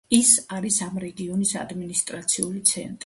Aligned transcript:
ის 0.17 0.29
არის 0.59 0.77
ამ 0.85 0.97
რეგიონის 1.03 1.53
ადმინისტრაციული 1.65 2.65
ცენტრი. 2.73 2.97